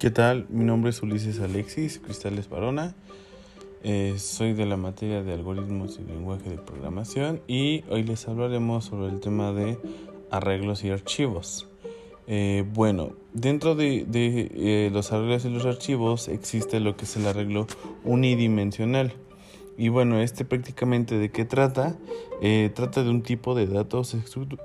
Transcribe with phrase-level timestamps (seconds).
[0.00, 0.46] ¿Qué tal?
[0.48, 2.94] Mi nombre es Ulises Alexis Cristales Barona.
[3.82, 8.86] Eh, soy de la materia de algoritmos y lenguaje de programación y hoy les hablaremos
[8.86, 9.76] sobre el tema de
[10.30, 11.68] arreglos y archivos.
[12.26, 17.26] Eh, bueno, dentro de, eh, los arreglos y los archivos existe lo que es el
[17.26, 17.66] arreglo
[18.02, 19.12] unidimensional.
[19.80, 21.96] Y bueno, este prácticamente de qué trata?
[22.42, 24.14] Eh, trata de un tipo de datos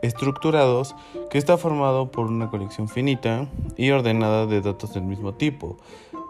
[0.00, 0.94] estructurados
[1.28, 5.76] que está formado por una colección finita y ordenada de datos del mismo tipo.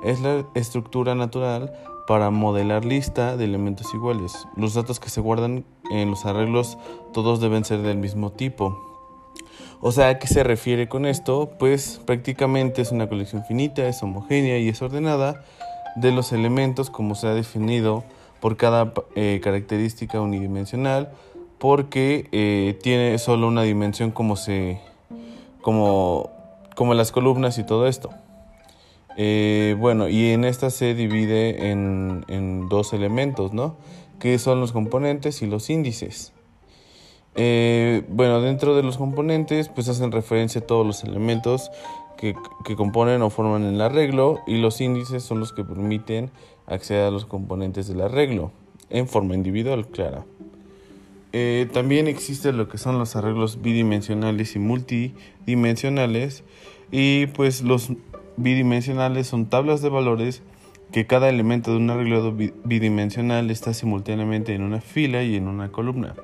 [0.02, 1.72] Es la estructura natural
[2.08, 4.48] para modelar lista de elementos iguales.
[4.56, 6.76] Los datos que se guardan en los arreglos
[7.12, 8.76] todos deben ser del mismo tipo.
[9.80, 11.52] O sea, ¿a qué se refiere con esto?
[11.56, 15.44] Pues prácticamente es una colección finita, es homogénea y es ordenada
[15.94, 18.02] de los elementos como se ha definido
[18.42, 21.12] por cada eh, característica unidimensional
[21.58, 24.80] porque eh, tiene solo una dimensión como se
[25.60, 26.28] como
[26.74, 28.10] como las columnas y todo esto.
[29.16, 33.76] Eh, bueno y en esta se divide en, en, dos elementos no
[34.18, 36.32] que son los componentes y los índices.
[37.36, 41.70] Bueno dentro de los componentes pues hacen referencia a todos los elementos
[42.22, 46.30] que, componen o forman el arreglo y los índices son los que permiten
[46.66, 48.52] acceder a los componentes del arreglo
[48.90, 50.24] en forma individual, clara.
[51.32, 56.44] Eh, también existe lo que son los arreglos bidimensionales y multidimensionales
[56.92, 57.90] y pues los
[58.36, 60.42] bidimensionales son tablas de valores
[60.92, 65.72] que cada elemento de un arreglo bidimensional está simultáneamente en una fila y en una
[65.72, 66.14] columna.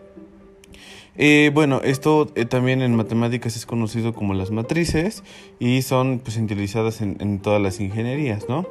[1.20, 5.24] Eh, bueno, esto eh, también en matemáticas es conocido como las matrices
[5.58, 8.66] y son pues utilizadas en, todas las ingenierías, ¿no?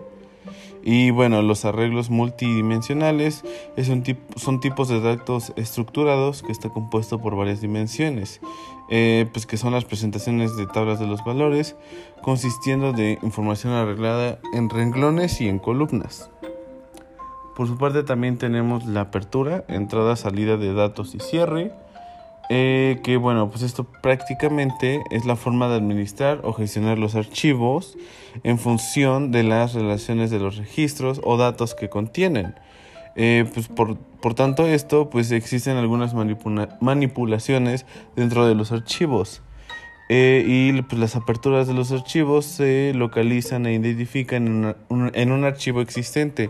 [0.82, 3.44] Y bueno, los arreglos multidimensionales
[3.76, 4.06] es un
[4.38, 8.40] son tipos de datos estructurados que está compuesto por varias dimensiones,
[8.90, 11.76] eh, pues que son las presentaciones de tablas de los valores,
[12.22, 16.30] consistiendo de información arreglada en renglones y en columnas.
[17.58, 21.74] Por su parte también tenemos la apertura, entrada, salida de datos y cierre,
[22.50, 27.98] eh, que bueno, pues esto prácticamente es la forma de administrar o gestionar los archivos
[28.44, 32.56] en función de las relaciones de los registros o datos que contienen.
[33.16, 36.14] Eh, pues por, por, tanto esto, pues existen algunas
[36.80, 39.42] manipulaciones dentro de los archivos.
[40.10, 45.82] Eh, y pues, las aperturas de los archivos se localizan e identifican en, un, archivo
[45.82, 46.50] existente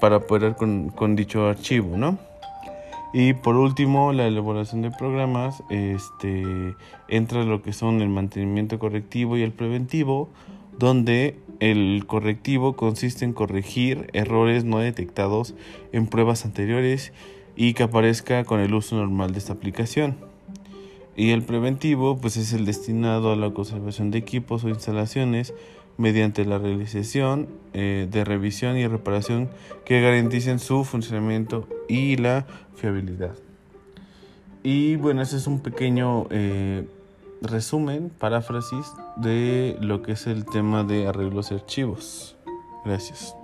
[0.00, 2.18] para operar con, con dicho archivo, ¿no?
[3.18, 6.76] Y por último, la elaboración de programas este,
[7.08, 10.28] entra lo que son el mantenimiento correctivo y el preventivo,
[10.78, 15.54] donde el correctivo consiste en corregir errores no detectados
[15.92, 17.14] en pruebas anteriores
[17.56, 20.18] y que aparezca con el uso normal de esta aplicación.
[21.16, 25.54] Y el preventivo pues es el destinado a la conservación de equipos o instalaciones
[25.98, 29.48] mediante la realización eh, de revisión y reparación
[29.84, 33.34] que garanticen su funcionamiento y la fiabilidad.
[34.62, 36.86] Y bueno, ese es un pequeño eh,
[37.40, 38.86] resumen, paráfrasis
[39.16, 42.36] de lo que es el tema de arreglos y archivos.
[42.84, 43.34] Gracias.